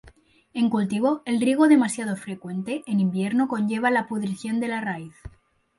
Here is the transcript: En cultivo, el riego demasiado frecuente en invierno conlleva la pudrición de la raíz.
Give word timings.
En 0.55 0.71
cultivo, 0.71 1.21
el 1.27 1.39
riego 1.39 1.67
demasiado 1.67 2.15
frecuente 2.17 2.81
en 2.87 2.99
invierno 2.99 3.47
conlleva 3.47 3.91
la 3.91 4.07
pudrición 4.07 4.59
de 4.59 4.67
la 4.67 4.81
raíz. 4.81 5.13